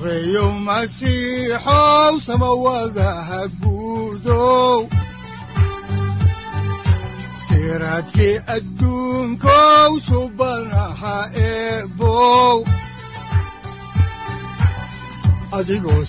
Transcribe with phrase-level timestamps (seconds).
[0.00, 4.88] sareyow masiixow samawadaha guudow
[7.46, 12.64] siraadkii adduunkow subanaha eebow
[15.58, 16.04] adigoo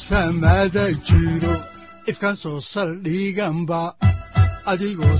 [1.08, 1.55] jiro
[2.08, 3.82] ifkaan soo saldhiganba
[4.71, 5.18] adigoo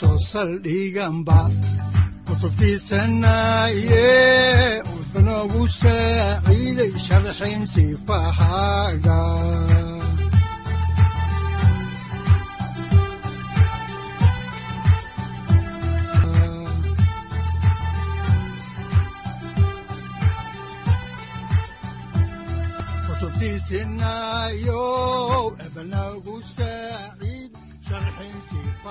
[0.00, 1.38] soo saldhiganba
[2.26, 4.06] kutubtiisanaye
[5.40, 9.18] udanogu saaciiday sharxin sifahaaga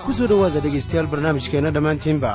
[0.05, 2.31] ku soo dhowaada dhegaystayaal barnaamijkeenna dhammaantiinba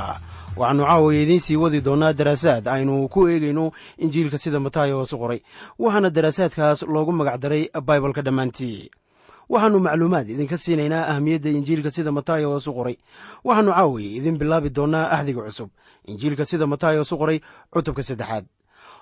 [0.57, 5.41] waxaannu caawiya idiin sii wadi doonnaa daraasaad aynu ku eegayno injiilka sida mataayo qoray
[5.79, 8.91] waxaana daraasaadkaas loogu magacdaray baibalka dhammaantii.
[9.49, 12.97] Waxaannu macluumaad idinka siinaynaa ahamiyadda injiilka sida mataayo hoosu qoray.
[13.45, 15.71] Waxaannu caawiya idin bilaabi doonnaa axdiga cusub
[16.07, 17.41] injiilka sida mataayo hoosu qoray
[17.73, 18.45] cutubka saddexaad.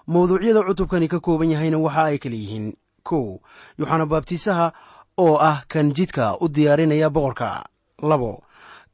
[0.06, 2.72] Mawduucyada cutubkani ka kooban yahayna waxa ay kala yihiin
[3.04, 3.38] kow
[3.78, 4.72] yuxana baabtiisaha
[5.18, 7.64] oo ah kan jidka u diyaarinaya boqorka
[8.02, 8.42] labo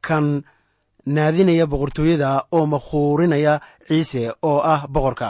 [0.02, 0.42] kan
[1.16, 3.54] naadinaya boqortooyada oo makhuurinaya
[3.88, 5.28] ciise oo ah boqorka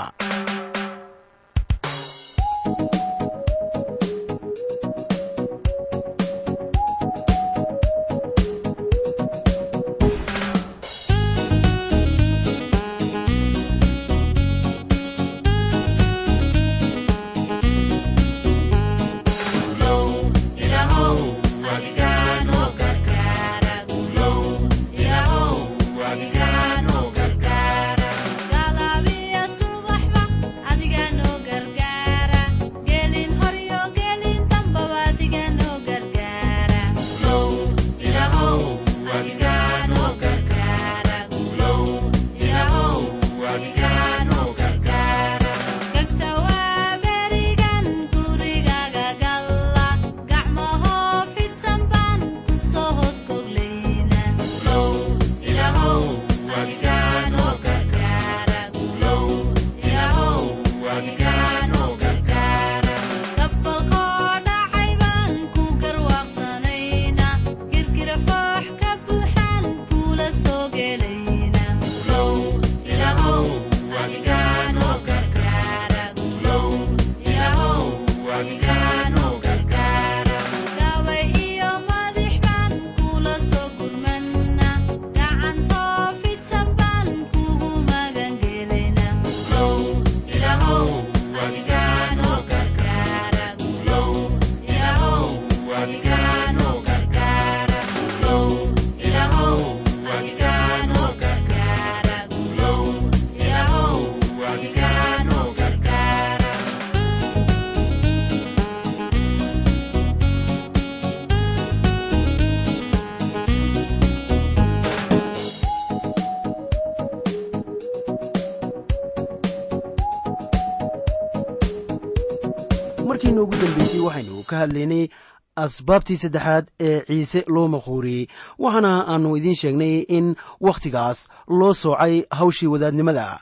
[124.60, 125.08] hadlaynay
[125.56, 128.26] asbaabtii saddexaad ee ciise loo makhuuriyey
[128.58, 130.26] waxaana aannu idiin sheegnay in
[130.60, 131.18] wakhtigaas
[131.58, 133.40] loo soocay hawshii wadaadnimada.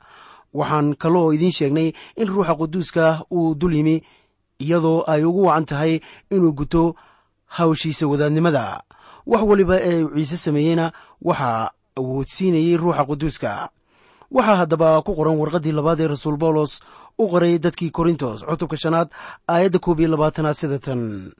[0.54, 3.96] Waxaan kaloo idiin sheegnay in ruuxa quduuska uu dul yimi
[4.64, 6.00] iyadoo ay ugu wacan tahay
[6.30, 6.94] inuu guto
[7.46, 8.82] hawshiisa wadaadnimada.
[9.26, 10.92] Wax waliba ee uu ciise sameeyeyna
[11.22, 13.68] waxaa awoodsiinayey ruuxa quduuska.
[14.30, 16.80] Waxaa haddaba ku qoran warqaddii labaad ee rasuul bawlos
[17.18, 18.44] u qoray dadkii korintos.
[18.48, 19.08] Cutubka shanaad
[19.48, 21.32] aayadda koob iyo labaatanaad sida tan.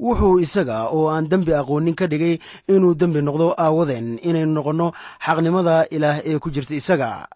[0.00, 2.38] Wuxuu isaga oo aan dembi aqoonin ka dhigay
[2.68, 4.92] inuu dembi noqdo aawadeen inaynu noqonno
[5.24, 7.26] xaqnimada ilaah ee ku jirta isaga.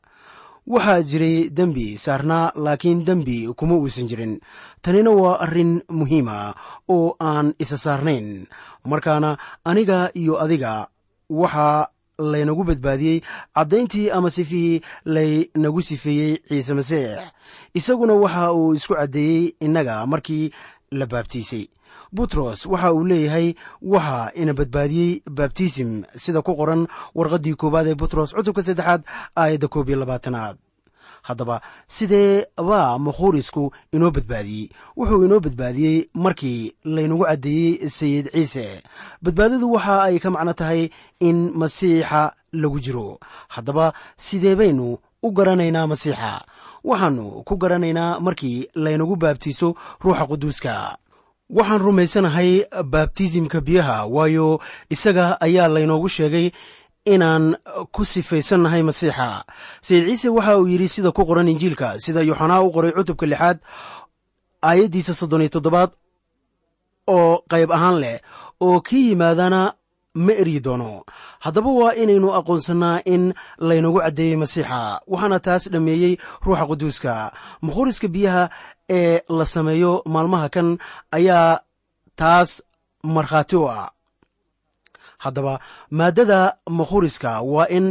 [0.68, 4.34] Waxaa jiray dembi saarnaa laakiin dembi kuma uusan jirin.
[4.82, 6.54] Tanina waa arrin muhiima
[6.88, 8.46] oo aan isa saarnayn.
[8.84, 10.88] Markaana aniga iyo adiga
[11.30, 11.88] waxaa
[12.18, 13.20] laynagu badbaadiyey
[13.54, 17.18] caddayntii ama sifihii laynagu sifeeyey ciise masiix.
[17.74, 20.50] Isaguna waxa uu isku caddeeyey innaga markii
[20.90, 21.68] la baabtiisay.
[22.12, 28.34] Butros waxa uu leeyahay waxa ina badbaadiyey babtisim sida ku qoran warqaddii koowaad ee butros
[28.34, 29.02] cutubka saddexaad
[29.36, 30.56] aayadda koob iyo labaatanaad
[31.22, 34.68] haddaba sidee baa makhuurisku inoo badbaadiyey?
[34.96, 38.82] Wuxuu inoo badbaadiyey markii laynagu caddeeyey sayid ciise.
[39.22, 40.88] Badbaadadu waxa ay ka macno tahay
[41.20, 43.18] in masiixa lagu jiro.
[43.48, 46.40] Haddaba sidee baynu u garanaynaa masiixa?
[46.84, 50.96] Waxaannu ku garanaynaa markii laynagu baabtiiso ruuxa quduuska.
[51.50, 54.60] Waxaan rumaysanahay baabtisimka biyaha waayo
[54.90, 56.50] isaga ayaa laynoogu sheegay
[57.14, 57.44] inaan
[57.94, 59.44] ku sifaysannahay masiixa.
[59.86, 63.58] Sayid ciise waxa uu yidhi sida ku qoran injiilka sida yuxanaa u qoray cutubka lixaad
[64.68, 65.90] aayaddiisa soddon iyo toddobaad
[67.16, 68.18] oo qayb ahaan leh
[68.60, 69.60] oo kii yimaadana
[70.24, 71.04] ma eryi doono.
[71.44, 73.22] Haddaba waa inaynu aqoonsannaa in
[73.68, 74.78] laynagu caddeeyey masiixa
[75.12, 76.12] waxaana taas dhammeeyey
[76.44, 77.12] ruuxa quduuska.
[77.64, 78.42] Mukhuriska biyaha
[78.98, 80.68] ee la sameeyo maalmaha kan
[81.18, 81.60] ayaa
[82.20, 82.50] taas
[83.14, 83.88] markhaati u ah
[85.24, 85.54] haddaba
[85.90, 86.40] maaddada
[86.78, 87.86] makhuriska waa in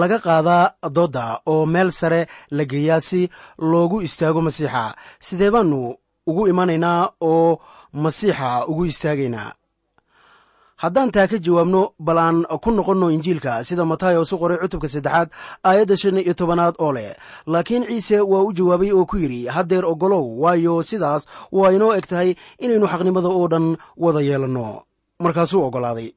[0.00, 0.64] laga qaadaa
[0.96, 2.20] doodda oo meel sare
[2.56, 3.20] la geeyaa si
[3.70, 4.94] loogu istaago masiixa.
[5.26, 5.80] Sidee baannu
[6.26, 7.58] ugu imanaynaa oo
[7.92, 9.50] masiixa ugu istaagaynaa
[10.82, 15.28] haddaan taa ka jawaabno bal aan ku noqonno injiilka sida matayos u qoray cutubka saddexaad
[15.68, 17.16] aayadda shan iyo tobanaad oo leh.
[17.52, 22.06] Laakiin ciise waa u jawaabay oo ku yidhi haddeer oggolow waayo sidaas waa inoo eg
[22.06, 22.30] tahay
[22.62, 23.66] inaynu xaqnimada oo dhan
[23.96, 24.82] wada yeelanno.
[25.18, 26.08] Markaasuu oggolaaday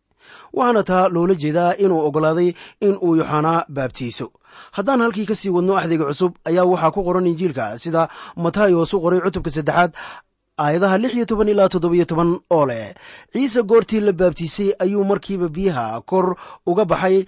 [0.53, 2.49] waxaana taa loola jeedaa inuu oggolaaday
[2.87, 4.27] in uu yoxanaa baabtiiso.
[4.75, 8.09] Haddaan halkii ka sii wadno axdiga cusub ayaa waxaa ku qoran injiilka sida
[8.43, 9.91] matayos u qoray cutubka saddexaad
[10.63, 12.93] aayadaha lix iyo toban ilaa toddobiyo toban oo leh
[13.33, 16.35] ciise goortii la baabtiisay ayuu markiiba biyaha kor
[16.67, 17.25] uga baxay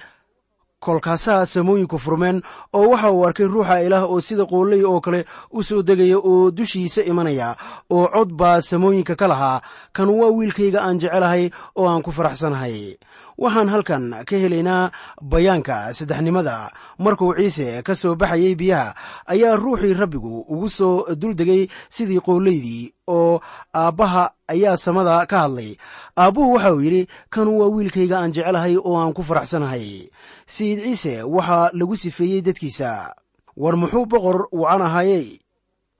[0.85, 2.41] kolkaasaa samooyinku furmeen
[2.73, 6.51] oo waxa uu arkay ruuxa ilaah oo sida qooley oo kale u soo degaya oo
[6.51, 7.55] dushiisa imanaya
[7.89, 9.61] oo cod baa samooyinka ka lahaa.
[9.95, 12.97] Kan waa wiilkayga aan jecelahay oo aan ku faraxsanahay
[13.43, 14.91] waxaan halkan ka helaynaa
[15.31, 16.55] bayaanka saddexnimada
[17.03, 18.95] markuu ciise ka soo baxayay biyaha
[19.33, 23.41] ayaa ruuxii rabbigu ugu soo duldegay sidii qoolleydii oo
[23.75, 24.23] aabbaha
[24.53, 25.71] ayaa samada ka hadlay.
[26.17, 30.07] Aabbuhu waxa uu yidhi kanu waa wiilkayga aan jecelahay oo aan ku faraxsanahay.
[30.47, 33.15] Sayid ciise waxaa lagu sifeeyey dadkiisa
[33.57, 35.39] war muxuu boqor wacan ahaayey?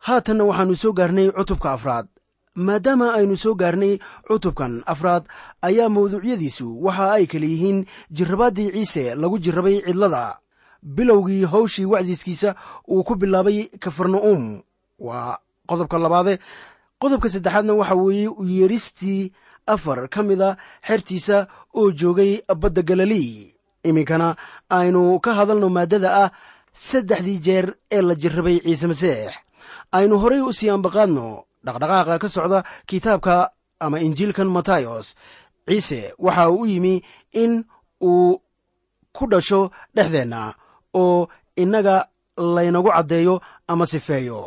[0.06, 2.08] Haatanna waxaannu soo gaarnay cutubka afraad
[2.56, 3.98] maadaama aynu soo gaarnay
[4.28, 5.24] cutubkan afraad
[5.62, 10.38] ayaa mawduucyadiisu waxa ay kala yihiin jirrabaaddii ciise lagu jirrabay cidlada.
[10.84, 12.56] Bilowgii hawshii wacdiiskiisa
[12.88, 14.62] uu ku bilaabay kafarna'um.
[15.00, 16.40] Waa qodobka labaade
[17.00, 19.32] qodobka saddexaadna waxa weeye yeeristii
[19.68, 20.58] afar ka mida
[20.88, 24.36] xertiisa oo joogay badda galilii iminkana
[24.70, 26.32] aynu ka hadalno maaddada ah
[26.74, 29.34] saddexdii jeer ee la jirrabay ciise masiix.
[29.92, 33.36] Aynu horay u sii ambaqaadno dhaqdhaqaaqa ka socda kitaabka
[33.80, 35.16] ama injiilkan matayos.
[35.68, 36.96] Ciise waxa uu u yimi
[37.32, 37.64] in
[38.04, 38.42] uu
[39.16, 40.54] ku dhasho dhexdeenna
[40.94, 42.08] oo innaga
[42.56, 43.36] laynagu caddeeyo
[43.68, 44.42] ama sifeeyo.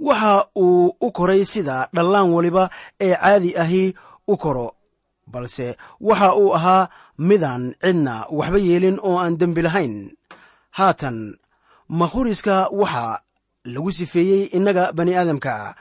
[0.00, 2.70] Waxa uu u koray sida dhallaan weliba
[3.00, 3.94] ee caadi ahi
[4.28, 4.68] u koro
[5.32, 6.88] balse waxa uu ahaa
[7.18, 9.94] midaan cidna waxba yeelin oo aan dembi lahayn.
[10.78, 11.18] Haatan
[11.88, 13.20] makhuriska waxa
[13.64, 15.74] lagu sifeeyey innaga bani aadamka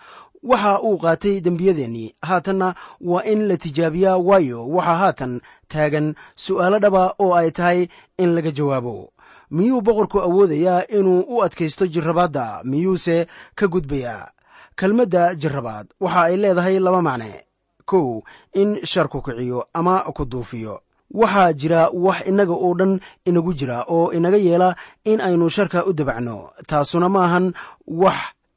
[0.43, 4.67] waxa uu qaatay dembiyadeennii haatanna waa in la tijaabiyaa waayo.
[4.69, 9.13] Waxaa haatan taagan su'aalo dhaba oo ay tahay in laga jawaabo.
[9.51, 12.62] Miyuu boqorku awoodayaa inuu u adkaysto jirrabaadda?
[12.63, 14.31] Miyuuse ka gudbayaa?
[14.75, 15.88] Kelmadda jirrabaad.
[16.00, 17.45] Waxa ay leedahay laba macne.
[17.86, 18.21] Kow
[18.53, 20.79] in sharku kiciyo ama ku duufiyo.
[21.12, 25.93] Waxaa jira wax innaga oo dhan inagu jira oo inaga yeela in aynu sharka u
[25.93, 26.50] dabacno.
[26.67, 27.53] Taasuna ma ahan
[27.88, 28.15] wax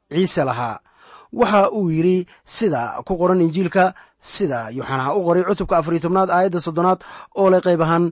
[0.09, 0.79] ciise lahaa
[1.39, 2.17] waxa uu yidhi
[2.55, 3.83] sida ku qoran injiilka
[4.33, 6.99] sida yuxanaa u qoray cutubka afariyo tobnaad aayadda soddonaad
[7.39, 8.05] oo leh qayb ahaan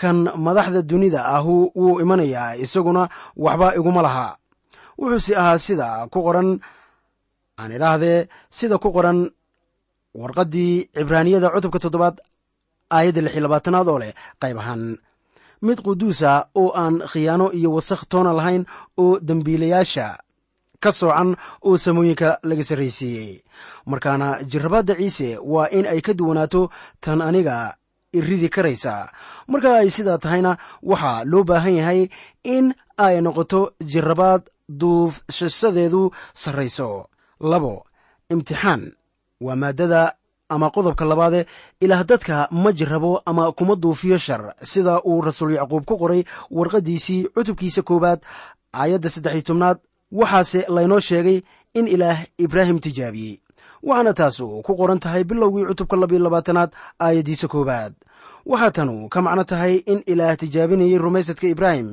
[0.00, 3.02] kan madaxda dunida ahu wuu imanayaa isaguna
[3.44, 4.26] waxba iguma laha.
[4.98, 6.48] Wuxuuse ahaa sida ku qoran
[7.60, 8.18] aan idhaahdee
[8.58, 9.18] sida ku qoran
[10.20, 12.16] warqaddii cibraaniyada cutubka toddobaad
[12.96, 14.12] aayadda lix iyo labaatanaad oo leh
[14.42, 14.82] qayb ahaan.
[15.66, 18.62] Mid quduusa oo aan khiyaano iyo wasakh toona lahayn
[19.02, 20.06] oo dembiilayaasha
[20.84, 21.30] ka soocan
[21.66, 23.30] oo samooyinka laga sarraysiiyey
[23.90, 26.62] markaana jirrabaadda ciise waa in ay ka duwanaato
[27.00, 27.56] tan aniga
[28.18, 28.94] iridi karaysa.
[29.50, 30.52] Marka ay sidaa tahayna
[30.90, 32.00] waxaa loo baahan yahay
[32.54, 32.66] in
[33.06, 33.60] ay noqoto
[33.90, 34.42] jirrabaad
[34.80, 36.02] duufshasadeedu
[36.42, 37.06] sarrayso
[37.40, 37.84] labo
[38.30, 38.82] imtixaan.
[39.40, 40.14] Waa maaddada
[40.48, 41.40] ama qodobka labaade
[41.80, 47.20] ilaah dadka ma jirrabo ama kuma duufiyo shar sida uu rasuul yacquub ku qoray warqaddiisii
[47.34, 48.20] cutubkiisa koowaad
[48.72, 49.78] aayadda saddex iyo tobnaad
[50.18, 51.38] waxaase laynoo sheegay
[51.78, 53.34] in ilaah ibraahim tijaabiyey.
[53.82, 56.70] Waxaana taasu ku qoran tahay bilowgii cutubka labiyo labaatanaad
[57.04, 57.92] aayaddiisa koowaad.
[58.50, 61.90] Waxaa tanu ka macno tahay in ilaah tijaabinayay rumaysadka ibraahim.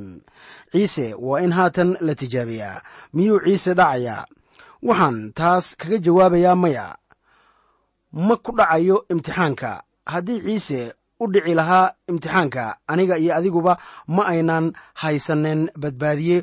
[0.72, 2.82] Ciise waa in haatan la tijaabiyaa.
[3.14, 4.26] Miyuu ciise dhacayaa
[4.88, 6.86] waxaan taas kaga jawaabayaa maya.
[8.28, 9.72] Ma ku dhacayo imtixaanka.
[10.12, 13.74] Haddii ciise u dhici lahaa imtixaanka aniga iyo adiguba
[14.08, 14.66] ma aynan
[15.02, 16.38] haysaneen badbaadiye.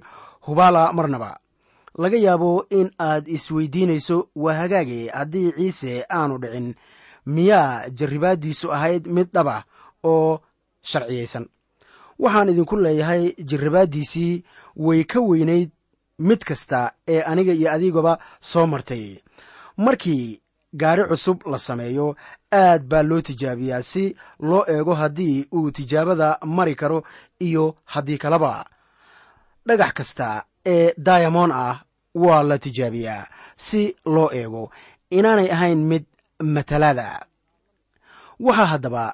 [0.47, 1.31] Hubaala marnaba
[1.99, 6.75] laga yaabo in aad isweydiinayso waa hagaage haddii ciise aanu dhicin.
[7.27, 9.65] Miyaa jarribaaddiisu ahayd mid dhaba
[10.05, 10.41] oo
[10.83, 11.47] sharciyaysan
[12.19, 14.45] waxaan idinku leeyahay jarribaaddiisii
[14.77, 15.71] way ka weynayd
[16.19, 19.19] mid kasta ee aniga iyo adigaba soo martay.
[19.77, 20.41] Markii
[20.81, 22.17] gaari cusub la sameeyo
[22.53, 27.05] aad baa loo tijaabiyaa si loo eego haddii uu tijaabada mari karo
[27.41, 28.65] iyo haddii kaleba
[29.67, 31.81] dhagax kasta ee dayamon ah
[32.23, 33.81] waa la tijaabiyaa si
[34.15, 34.63] loo eego
[35.17, 36.05] inaanay ahayn mid
[36.55, 37.27] matalaada
[38.47, 39.05] waxaa haddaba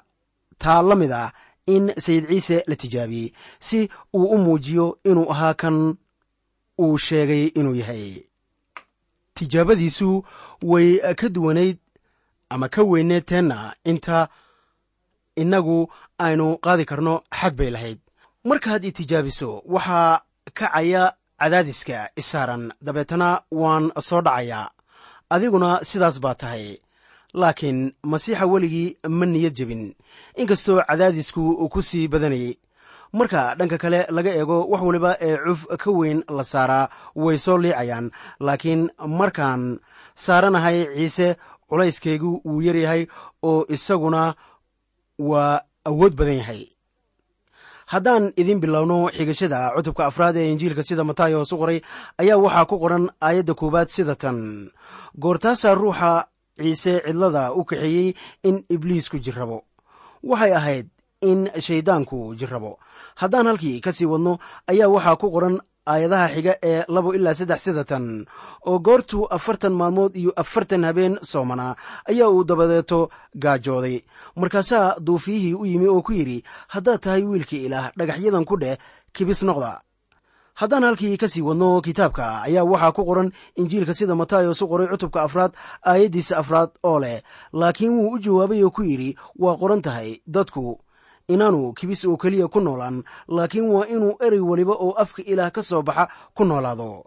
[0.57, 1.31] taa la mid ah
[1.73, 5.77] in sayid ciise la tijaabiyey si uu u muujiyo inuu ahaa kan
[6.83, 8.07] uu sheegay inuu yahay.
[9.33, 10.23] Tijaabadiisu
[10.63, 11.77] way ka duwanayd
[12.49, 14.29] ama ka weyneed teenna inta
[15.35, 17.99] innagu aynu qaadi karno xad bay lahayd.
[18.43, 20.21] Markaad i tijaabiso waxaa
[20.53, 24.69] kacaya cadaadiska isaaran dabeetana waan soo dhacayaa
[25.29, 26.77] adiguna sidaas baa tahay.
[27.33, 27.79] Laakiin
[28.11, 29.95] masiixa weligii ma niyad jebin.
[30.35, 32.55] Inkastoo cadaadisku ku sii badanayay.
[33.13, 37.57] Marka dhanka kale laga eego wax waliba ee cuf ka weyn la saaraa way soo
[37.57, 38.11] liicayaan.
[38.39, 39.79] Laakiin markaan
[40.15, 41.35] saaranahay ciise
[41.69, 43.07] culayskaygu wuu yaryahay
[43.43, 44.35] oo isaguna
[45.19, 46.61] waa awood badan yahay
[47.93, 51.79] haddaan idin bilowno xigashada cutubka afraad ee injiilka sida mataayo hoosu qoray
[52.21, 54.69] ayaa waxaa ku qoran aayadda koowaad sida tan.
[55.21, 56.25] Goortaasaa ruuxa
[56.57, 58.13] ciise cidlada u kaxeeyey
[58.43, 59.63] in ibliisku jirrabo.
[60.23, 60.87] Waxay ahayd
[61.21, 62.79] in shayddaanku jirrabo.
[63.15, 67.59] Haddaan halkii ka sii wadno ayaa waxaa ku qoran aayadaha xiga ee labo ilaa saddex
[67.63, 68.25] sida tan
[68.65, 71.75] oo goortuu afartan maalmood iyo afartan habeen soomanaa
[72.09, 73.09] ayaa uu dabadeeto
[73.43, 74.01] gaajooday.
[74.35, 78.77] Markaasaa duufiyihii u yimi oo ku yidhi haddaad tahay wiilkii ilaah dhagaxyadan ku dheh
[79.13, 79.81] kibis noqda.
[80.55, 84.87] Haddaan halkii ka sii wadno kitaabka ayaa waxaa ku qoran injiilka sida matayos u qoray
[84.87, 85.51] cutubka afraad
[85.83, 87.21] aayaddiisa afraad oo leh
[87.53, 90.79] laakiin wuu u jawaabay oo ku yidhi waa qoran tahay dadku
[91.27, 95.63] inaanu kibis oo keliya ku noolaan laakiin waa inuu erey weliba oo afka ilaah ka
[95.63, 97.03] soo baxa ku noolaado.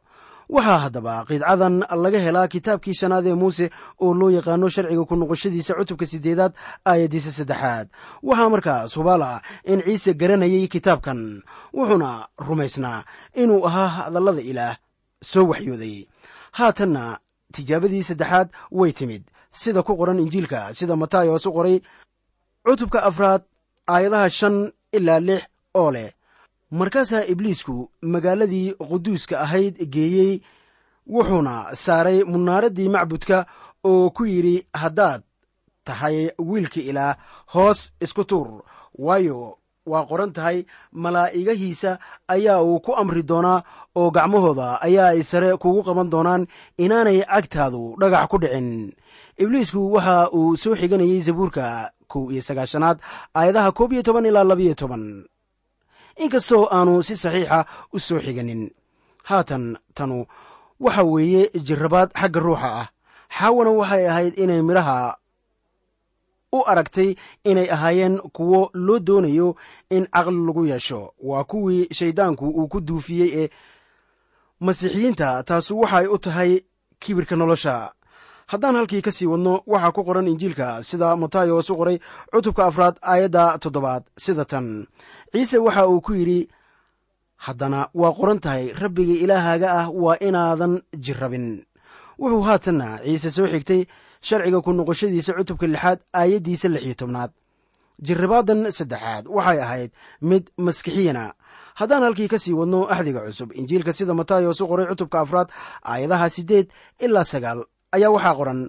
[0.49, 3.71] Waxaa haddaba qidcadan laga helaa kitaabkii shanaad ee muuse
[4.01, 6.53] oo loo yaqaano sharciga ku noqoshadiisa cutubka siddeedaad
[6.89, 7.87] aayaddiisa saddexaad.
[8.23, 11.43] Waxaa markaas hubaal ah in ciise garanayay kitaabkan
[11.77, 13.05] wuxuuna rumaysnaa
[13.37, 14.77] inuu ahaa hadallada ilaah
[15.23, 16.09] soo waxyooday.
[16.53, 17.19] Haatanna
[17.53, 19.23] tijaabadii saddexaad way timid.
[19.53, 21.77] Sida ku qoran injiilka sida matayos u qoray
[22.65, 23.43] cutubka afraad
[23.95, 24.57] aayadaha shan
[24.93, 25.43] ilaa lix
[25.81, 26.11] oo leh.
[26.71, 30.33] Markaasaa ibliisku magaaladii quduuska ahayd geeyey
[31.15, 31.55] wuxuuna
[31.85, 33.47] saaray munaaraddii macbudka
[33.91, 35.23] oo ku yidhi haddaad
[35.85, 37.17] tahay wiilka ilaah
[37.55, 38.49] hoos isku tuur
[39.05, 39.39] waayo
[39.91, 40.59] waa qoran tahay
[40.93, 43.63] malaa'igahiisa ayaa uu ku amri doonaa
[43.97, 46.43] oo gacmahooda ayaa ay sare kugu qaban doonaan
[46.85, 48.69] inaanay cagtaadu dhagax ku dhicin.
[49.43, 52.99] Ibliisku waxa uu soo xiganayay zabuurka kow iyo sagaashanaad
[53.39, 55.05] aayadaha koob iyo toban ilaa labayo toban.
[56.23, 57.59] Inkastoo aanu si saxiixa
[57.93, 58.63] u soo xiganin
[59.29, 59.65] haatan
[59.97, 60.27] tanu
[60.81, 62.89] waxa weeye jirrabaad xagga ruuxa ah.
[63.37, 65.17] Xaawana waxay ahayd inay midhaha
[66.53, 67.11] u aragtay
[67.51, 69.49] inay ahaayeen kuwo loo doonayo
[69.91, 71.01] in caqli lagu yeesho.
[71.29, 73.49] Waa kuwii shayddaanku uu ku duufiyey ee
[74.61, 76.53] masiixiyiinta taasu waxay u tahay
[77.03, 77.93] kibirka nolosha
[78.53, 81.97] haddaan halkii ka sii wadno waxaa ku qoran injiilka sida matayos u qoray
[82.33, 84.87] cutubka afraad aayadda toddobaad sida tan.
[85.33, 86.49] Ciise waxa uu ku yidhi
[87.47, 90.75] haddana waa qoran tahay rabbiga ilaahaaga ah waa inaadan
[91.05, 91.47] jirrabin.
[92.19, 93.87] Wuxuu haatanna ciise soo xigtay
[94.27, 97.31] sharciga ku noqoshadiisa cutubka lixaad aayaddiisa lix iyo tobnaad.
[98.07, 99.91] Jirrabaadan saddexaad waxay ahayd
[100.31, 101.35] mid maskixiyana.
[101.79, 105.49] Haddaan halkii ka sii wadno axdiga cusub injiilka sida matayos u qoray cutubka afraad
[105.85, 106.67] aayadaha siddeed
[106.99, 107.61] ilaa sagaal
[107.93, 108.61] ayaa waxaa qoran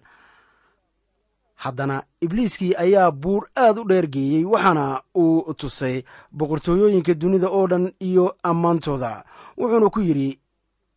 [1.63, 7.91] haddana ibliiskii ayaa buur aad u dheer geeyey waxaana uu tusay boqortooyooyinka dunida oo dhan
[7.99, 9.23] iyo ammaantooda.
[9.57, 10.39] Wuxuuna ku yidhi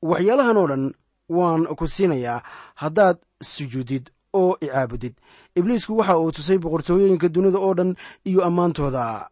[0.03, 0.85] waxyaalahan oo dhan
[1.29, 2.43] waan ku siinayaa
[2.75, 5.15] haddaad sujuudid oo icaabudid
[5.57, 9.29] ibliisku waxa uu tusay boqortooyooyinka dunida oo dhan iyo ammaantooda.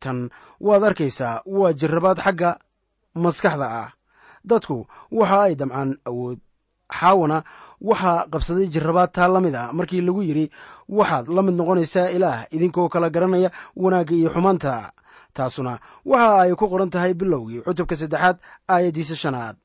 [0.00, 2.58] Tan waad arkaysaa waa jarrabaad xagga
[3.14, 3.90] maskaxda ah.
[4.44, 6.38] Dadku waxa ay damcaan awood
[6.90, 7.42] xaawana
[7.80, 10.50] waxaa qabsaday jarrabaad taa la mid a markii lagu yidhi
[10.88, 14.92] waxaad la mid noqonaysaa ilaah idinkoo kala garanaya wanaagga iyo xumaanta.
[15.34, 18.36] Taasuna waxa ay ku qoran tahay bilowgii cutubka saddexaad
[18.68, 19.56] aayaddiisa shanaad.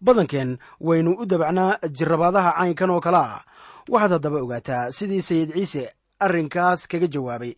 [0.00, 3.40] Badankeen waynu u dabacnaa jarrabaadaha caynkan oo kale ah.
[3.88, 7.54] Waxaad haddaba ogaataa sidii sayid ciise arrinkaas kaga jawaabay.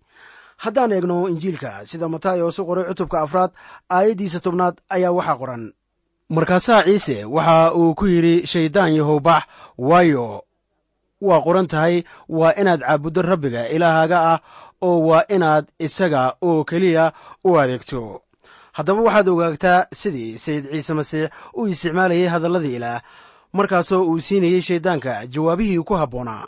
[0.58, 3.50] Haddaan eegno injiilka sida matayos u qoray cutubka afraad
[3.90, 5.64] aayaddiisa tobnaad ayaa waxaa qoran
[6.30, 9.42] markaasaa ciise waxa uu ku yidhi shayddaan yahow bax
[9.78, 10.44] waayo
[11.20, 14.38] waa qoran tahay waa inaad caabuddo rabbiga ilaahaaga ah
[14.82, 17.12] oo waa inaad isaga oo keliya
[17.44, 18.20] u adeegto.
[18.72, 23.00] Haddaba waxaad ogaagtaa sidii sayid ciise masiix uu isticmaalayay hadalladii ilaah
[23.52, 26.44] markaasoo uu siinayey shayddaanka jawaabihii ku habboonaa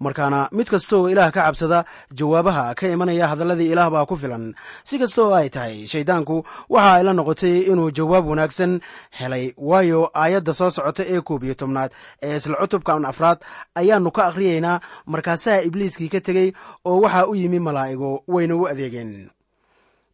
[0.00, 4.54] markaana mid kastooo ilaah ka cabsada jawaabaha ka imanaya hadalladii ilaah baa ku filan.
[4.84, 8.80] Si kasta oo ay tahay shayddaanku waxa ay la noqotay inuu jawaab wanaagsan
[9.18, 11.90] helay waayo aayadda soo socota ee koob iyo tobnaad
[12.22, 13.38] ee isla cutubkan afraad
[13.74, 16.52] ayaannu ka akhriyaynaa markaasaa ibliiskii ka tegey
[16.84, 19.30] oo waxaa u yimi malaa'igo wayna u adeegeen.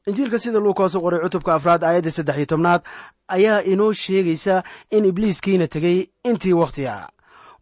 [0.07, 2.83] Injiilka sida luukaas u qoray cutubka afraad aayadda saddex iyo tobnaad
[3.29, 7.09] ayaa inoo sheegaysa in ibliiskiina tegey intii wakhtiga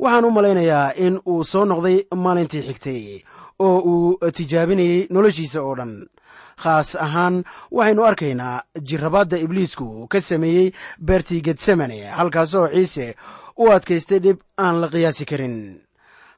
[0.02, 3.02] waxaan u malaynayaa in uu soo noqday maalintii xigtay
[3.66, 5.92] oo uu tijaabinayey noloshiisa oo dhan.
[6.62, 7.36] Khaas ahaan
[7.76, 10.72] waxaynu arkaynaa jirrabaadda ibliisku ka sameeyey
[11.06, 13.06] beertii getsemane halkaasoo ciise
[13.62, 15.56] u adkaystay dhib aan la qiyaasi karin.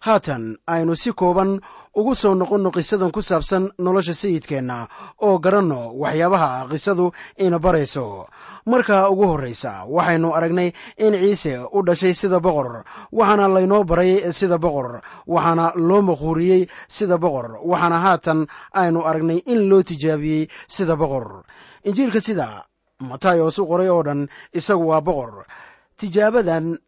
[0.07, 0.45] Haatan
[0.75, 1.61] aynu si kooban
[1.97, 4.89] ugu soo noqonno qisadan ku saabsan nolosha sayidkeenna
[5.23, 8.27] oo garanno waxyaabaha qisadu ina barayso.
[8.67, 14.59] Marka ugu horraysa waxaynu aragnay in ciise u dhashay sida boqor waxaana laynoo baray sida
[14.59, 21.45] boqor waxaana loo maquuriyey sida boqor waxaana haatan aynu aragnay in loo tijaabiyey sida boqor.
[21.85, 22.65] Injiilka sida
[23.01, 25.47] matayos u qoray oo dhan isagu waa boqor.
[25.97, 26.79] Tijaabadan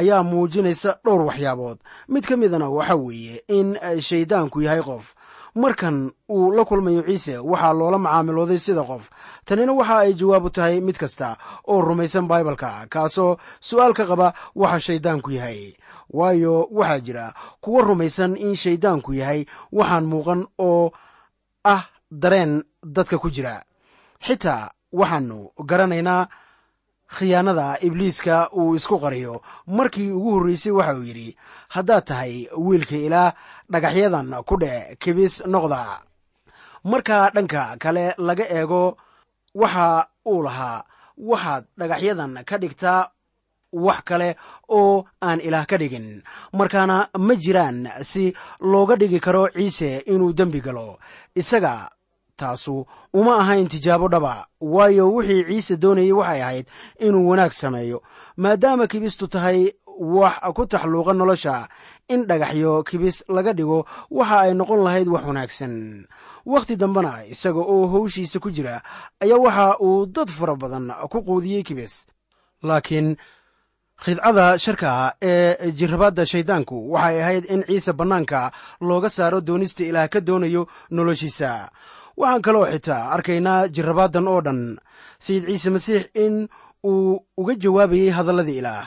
[0.00, 1.78] ayaa muujinaysa dhowr waxyaabood.
[2.08, 3.68] Mid ka midana waxa weeye in
[4.08, 5.14] shayddaanku yahay qof.
[5.56, 9.08] Markan uu la kulmayo ciise waxaa loola macaamilooday sida qof.
[9.46, 11.36] Tanina waxa ay jawaabu tahay mid kasta
[11.68, 15.72] oo rumaysan baibalka kaasoo su'aal ka qaba waxa shayddaanku yahay.
[16.12, 17.26] Waayo waxaa jira
[17.60, 20.92] kuwa rumaysan in shayddaanku yahay waxaan muuqan oo
[21.64, 23.64] ah dareen dadka ku jira.
[24.20, 26.28] Xitaa waxaannu garanaynaa
[27.08, 29.42] khiyaanada ibliiska uu isku qariyo.
[29.66, 31.36] Markii ugu horreysay waxa uu yidhi
[31.68, 33.32] haddaad tahay wiilka ilaah
[33.70, 36.00] dhagaxyadan ku dheh kibis noqda.
[36.84, 38.96] Markaa dhanka kale laga eego
[39.54, 40.84] waxa uu lahaa
[41.18, 43.10] waxaad dhagaxyadan ka dhigtaa
[43.72, 44.36] wax kale
[44.68, 46.22] oo aan ilaah ka dhigin.
[46.52, 50.98] Markaana ma jiraan si looga dhigi karo ciise inuu dembi galo.
[51.34, 51.90] Isaga
[52.36, 54.46] taasu uma ahayn tijaabo dhaba.
[54.60, 56.66] Waayo wixii ciise doonayey waxay ahayd
[57.00, 58.02] inuu wanaag sameeyo.
[58.36, 61.68] Maadaama kibistu tahay wax ku taxluuqa nolosha
[62.08, 66.04] in dhagaxyo kibis laga dhigo waxa ay noqon lahayd wax wanaagsan.
[66.46, 68.82] Wakhti dambena isaga oo howshiisa ku jira
[69.20, 72.04] ayaa waxa uu dad fara badan ku quudiyey kibis.
[72.62, 73.16] Laakiin
[74.04, 80.20] khidcada sharka ee jirrabaadda shayddaanku waxay ahayd in ciise bannaanka looga saaro doonista ilaah ka
[80.20, 81.70] doonayo noloshiisa
[82.20, 84.60] waxaan kaloo xitaa arkaynaa jirrabaadan oo dhan.
[85.24, 86.48] Sayid ciise masiix in
[86.84, 88.86] uu uga jawaabayey hadalladii ilaah.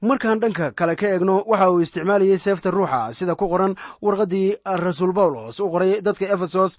[0.00, 5.12] Markaan dhanka kale ka eegno waxa uu isticmaalayey seefta ruuxa sida ku qoran warqaddii rasuul
[5.12, 6.78] bawlos u qoray dadka efesos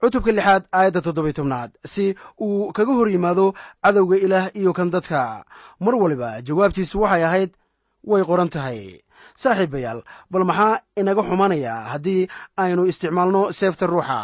[0.00, 2.04] cutubka lixaad aayadda toddobiy tobnaad si
[2.44, 3.46] uu kaga hor yimaado
[3.84, 5.44] cadowga ilaah iyo kan dadka.
[5.80, 7.50] Mar waliba jawaabtiisu waxay ahayd
[8.10, 9.00] way qoran tahay.
[9.40, 12.28] Saaxiibayaal bal maxaa inaga xumanaya haddii
[12.62, 14.20] aynu isticmaalno seefta ruuxa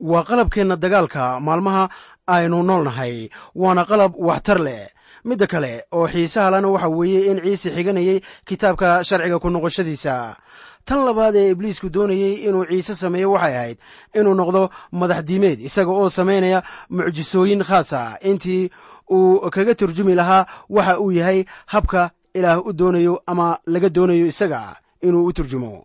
[0.00, 1.88] waa qalabkeenna dagaalka maalmaha
[2.26, 4.88] aynu nool nahay waana qalab waxtar leh.
[5.24, 10.36] Midda kale oo xiisaha lana waxa weeye in ciise xiganayey kitaabka sharciga ku noqoshadiisa.
[10.84, 13.78] Tan labaad ee ibliisku doonayey inuu ciise sameeyo waxay ahayd
[14.14, 18.16] inuu noqdo madax diimeed isaga oo samaynaya mucjisooyin khaasa.
[18.22, 18.70] Intii
[19.12, 24.76] uu kaga turjumi lahaa waxa uu yahay habka ilaah u doonayo ama laga doonayo isaga
[25.02, 25.84] inuu u turjumo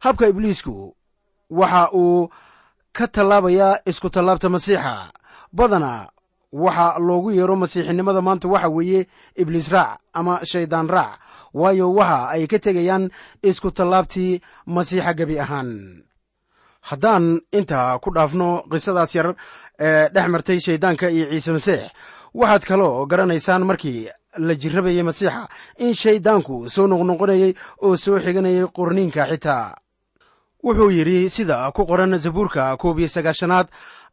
[0.00, 0.94] habka ibliisku
[1.50, 2.28] waxa uu
[2.96, 4.94] ka tallaabayaa isku tallaabta masiixa.
[5.56, 5.92] Badana
[6.52, 9.00] waxa loogu yeero masiixinimada maanta waxa weeye
[9.40, 11.12] ibliis raac ama shayddaan raac
[11.60, 13.04] waayo waxa ay ka tegayaan
[13.50, 14.40] isku tallaabtii
[14.74, 15.70] masiixa gebi ahaan.
[16.88, 19.28] Haddaan intaa ku dhaafno qisadaas yar
[19.86, 21.82] ee dhex martay shayddaanka iyo ciise masiix
[22.34, 24.08] waxaad kaloo garanaysaan markii
[24.46, 25.48] la jirrabayay masiixa
[25.84, 27.52] in shayddaanku soo noqnoqonayay
[27.84, 29.74] oo soo xiganayay qorniinka xitaa
[30.66, 33.66] wuxuu yidhi sida ku qoran zabuurka koob iyo sagaashanaad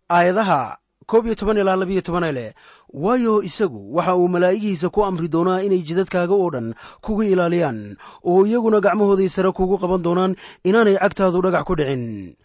[0.09, 0.77] aayadaha
[1.09, 2.53] koob iyo toban ilaa labiyo toban leh
[2.93, 6.67] waayo isagu waxa uu malaa'igihiisa ku amri doonaa inay jidadkaaga oo dhan
[7.01, 12.35] kuga ilaaliyaan oo iyaguna gacmahooday sare kugu qaban doonaan inaanay cagtaadu dhagax ku dhicin.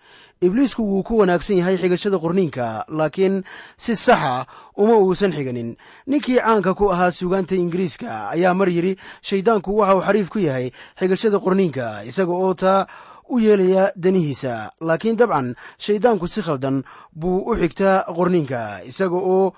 [0.41, 3.43] Ibliisku wuu ku wanaagsan yahay xigashada qorniinka laakiin
[3.77, 4.47] si saxa
[4.79, 5.75] uma uusan xiganin.
[6.07, 10.71] Ninkii caanka ku ahaa suugaanta ingiriiska ayaa mar yidhi shayddaanku waxa uu xariif ku yahay
[10.95, 12.87] xigashada qorniinka isaga oo taa
[13.35, 16.83] u yeelaya danihiisa laakiin dabcan shayddaanku si khaldan
[17.21, 18.61] buu u xigtaa qorniinka
[18.91, 19.53] isaga oo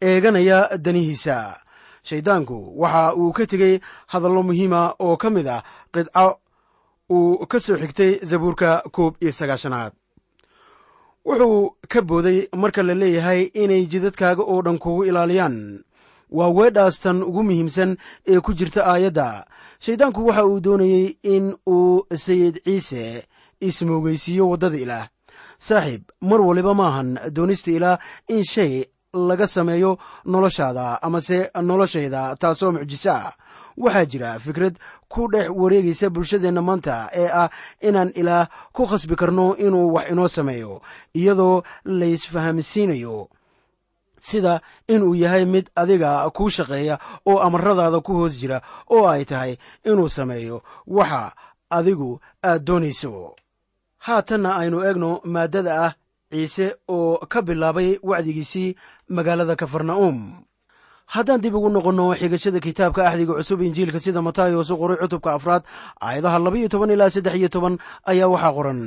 [0.00, 1.56] eeganaya danihiisa.
[2.08, 3.80] Shayddaanku waxa uu ka tegey
[4.12, 5.62] hadallo muhiima oo ka mid ah
[5.94, 6.26] qidco
[7.10, 9.92] uu ka soo xigtay zabuurka koob iyo sagaashanaad.
[11.24, 15.56] Wuxuu ka booday marka la leeyahay inay jidadkaaga oo dhan kugu ilaaliyaan.
[16.30, 19.46] Waa weedhaas tan ugu muhiimsan ee ku jirta aayadda
[19.80, 23.26] shayddaanku waxa uu doonayey in uu sayid ciise
[23.60, 25.08] ismoogeysiiyo waddada ilaah.
[25.58, 28.84] Saaxiib mar waliba maahan doonista ilaah in shay
[29.14, 33.32] laga sameeyo noloshaada amase noloshayda taasoo mucjiso ah.
[33.76, 37.50] Waxaa jira fikrad ku dhex wareegaysa bulshadeenna maanta ee ah
[37.82, 40.82] inaan ilaah ku khasbi karno inuu wax inoo sameeyo
[41.14, 43.28] iyadoo laysfahamsiinayo
[44.28, 44.54] sida
[44.92, 46.96] inuu yahay mid adiga kuu shaqeeya
[47.30, 48.58] oo amaradaada ku hoos jira
[48.94, 49.52] oo ay tahay
[49.90, 50.56] inuu sameeyo.
[50.96, 51.22] Waxa
[51.76, 52.10] adigu
[52.48, 53.12] aad doonayso.
[54.06, 55.92] Haatanna aynu eegno maaddada ah
[56.32, 58.76] ciise oo ka bilaabay wacdigiisii
[59.16, 60.18] magaalada kafarna'um.
[61.14, 65.62] Haddaan dib ugu noqonno xigashada kitaabka axdiga cusub injiilka sida matayos u qoray cutubka afraad
[66.00, 67.74] aayadaha labaiyo toban ilaa saddex iyo toban
[68.10, 68.80] ayaa waxaa qoran.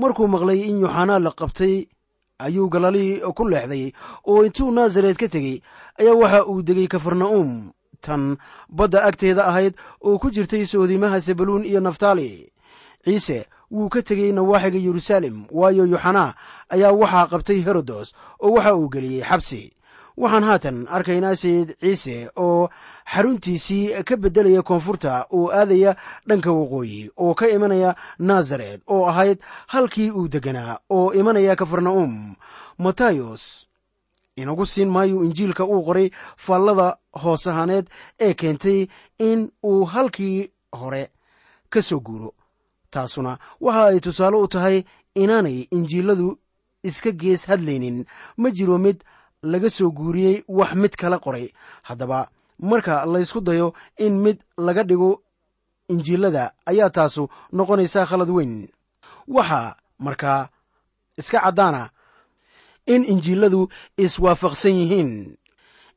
[0.00, 1.74] Markuu maqlay in yuxanaa la qabtay
[2.38, 3.92] ayuu galaalii ku leexday
[4.26, 5.62] oo intuu naasaret ka tegey
[5.98, 7.72] ayaa waxa uu degay kafarna'um.
[8.00, 8.36] Tan
[8.68, 12.52] badda agteeda ahayd oo ku jirtay soodimaha sebaluun iyo naftaali.
[13.04, 16.34] Ciise wuu ka tegey nawaaxiga yeruusaalem waayo yuxanaa
[16.68, 19.72] ayaa waxaa qabtay herodos oo waxa uu geliyey xabsi
[20.22, 22.68] waxaan haatan arkaynaa sayid ciise oo
[23.12, 25.92] xaruntiisii ka beddelaya koonfurta oo aadaya
[26.28, 29.38] dhanka waqooyi oo ka imanaya nazaret oo ahayd
[29.72, 32.34] halkii uu degganaa oo imanaya kafarna'um.
[32.78, 33.44] Matayos
[34.36, 37.86] inagu siin maayo injiilka uu qoray faallada hoos ahaaneed
[38.20, 38.86] ee keentay
[39.18, 40.50] in uu halkii
[40.80, 41.10] hore
[41.70, 42.34] ka soo guuro.
[42.90, 46.38] Taasuna waxa ay tusaale u tahay inaanay injiiladu
[46.82, 48.04] iska gees hadlaynin.
[48.36, 48.98] Ma jiro mid
[49.42, 51.52] laga soo guuriyey wax mid kala qoray.
[51.82, 55.22] Haddaba marka laysku dayo in mid laga dhigo
[55.88, 58.68] injiilada ayaa taasu noqonaysaa khalad weyn.
[59.28, 60.48] Waxaa markaa
[61.18, 61.90] iska caddaana
[62.86, 65.36] in injiiladu iswaafaqsan yihiin.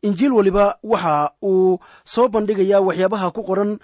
[0.01, 3.79] Injiil waliba waxa uu soo bandhigayaa waxyaabaha ku qoran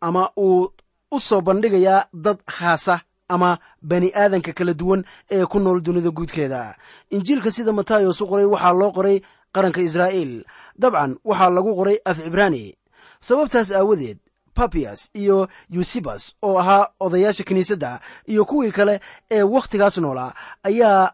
[0.00, 0.68] ama uu
[1.10, 3.00] u soo bandhigayaa dad khaasa
[3.34, 3.58] ama
[3.90, 6.76] bani aadanka kala duwan ee ku nool dunida guudkeeda.
[7.10, 9.16] Injiilka sida matayos u qoray waxaa loo qoray
[9.54, 10.44] qaranka israa'iil.
[10.78, 12.64] Dabcan waxaa lagu qoray af cibraani
[13.20, 14.18] sababtaas aawadeed
[14.54, 18.00] papias iyo yusibas oo ahaa odayaasha kiniisadda
[18.32, 20.34] iyo kuwii kale ee wakhtigaas noolaa
[20.68, 21.12] ayaa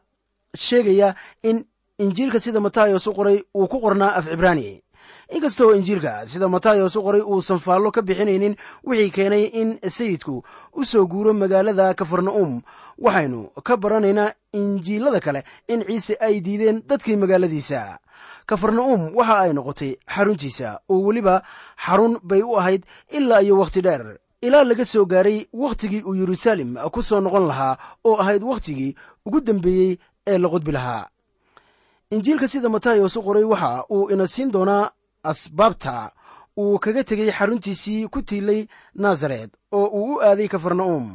[0.56, 1.64] sheegaya in
[1.98, 4.82] injiilka sida matayos u qoray uu ku qornaa af cibraani
[5.28, 10.84] inkastoo injiilka sida matayos u qoray uusan faallo ka bixinaynin wixii keenay in sayidku u
[10.84, 12.62] soo guuro magaalada kafarna'um.
[12.98, 17.98] Waxaynu ka baranaynaa injiilada kale in ciise ay diideen dadkii magaaladiisa.
[18.46, 21.42] Kafarna'um waxa ay noqotay xaruntiisa oo weliba
[21.76, 24.18] xarun bay u ahayd ilaa iyo wakhti dheer.
[24.40, 28.94] Ilaa laga soo gaaray wakhtigii uu yeruusaalem ku soo noqon lahaa oo ahayd wakhtigii
[29.26, 31.06] ugu dambeeyey ee la qudbi lahaa.
[32.10, 34.90] Injiilka sida matayos u qoray waxa uu ina siin doonaa
[35.32, 35.94] asbaabta
[36.60, 38.60] uu kaga tegey xaruntiisii ku tiilay
[38.94, 41.06] nasaret oo uu u aaday kafarna'um.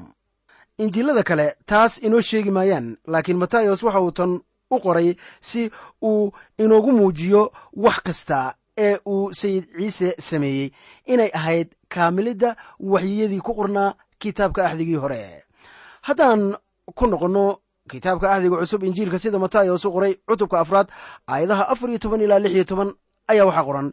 [0.84, 4.32] Injiilada kale taas inoo sheegi maayaan laakiin matayos waxa uu tan
[4.73, 5.10] u qoray
[5.41, 5.71] si
[6.10, 6.32] uu
[6.63, 7.52] inoogu muujiyo
[7.84, 10.71] wax kasta ee uu sayid ciise sameeyey
[11.06, 15.43] inay ahayd kaamilidda waxyiyadii ku qornaa kitaabka axdigii hore.
[16.08, 16.41] Haddaan
[16.97, 17.45] ku noqonno
[17.89, 20.88] kitaabka axdiga cusub injiilka sida matayos u qoray cutubka afraad
[21.28, 22.89] aayadaha afar iyo toban ilaa lix iyo toban
[23.28, 23.88] ayaa waxaa qoran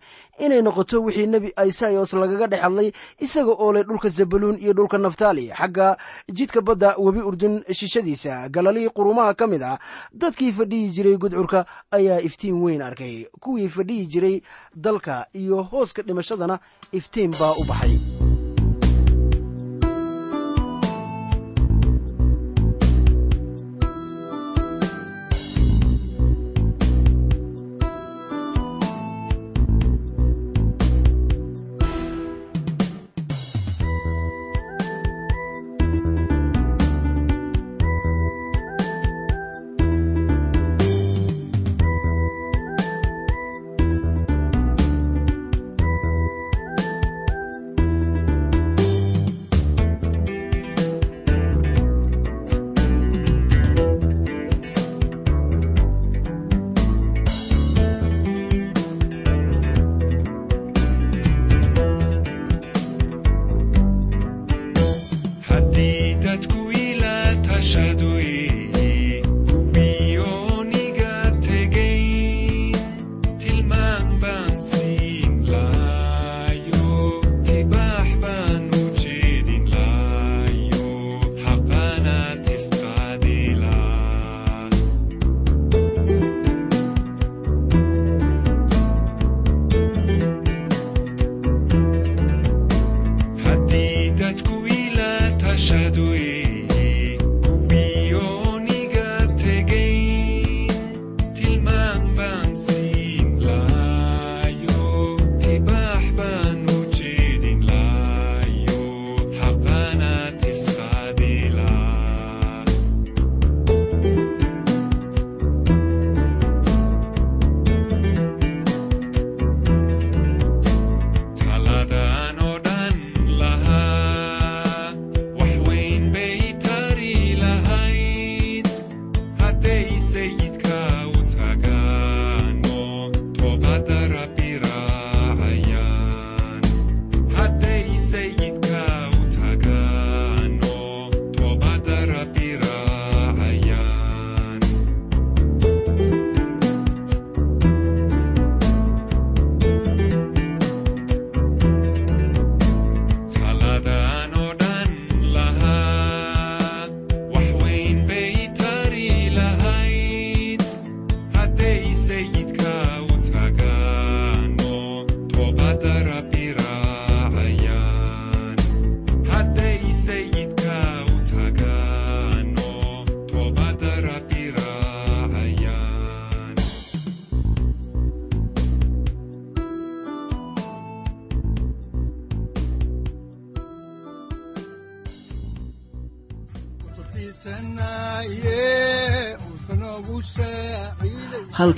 [0.45, 2.89] inay noqoto wixii nebi isayos lagaga dhex hadlay
[3.27, 5.97] isaga oo leh dhulka zabaluun iyo dhulka naftaali xagga
[6.29, 9.79] jidka badda webi urdun shishadiisa galalii qurumaha ka mid ah
[10.13, 13.27] dadkii fadhiyi jiray gudcurka ayaa iftiin weyn arkay.
[13.41, 14.43] Kuwii fadhiyi jiray
[14.75, 16.59] dalka iyo hooska dhimashadana
[16.93, 18.30] iftiin baa u baxay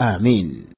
[0.00, 0.68] aamiin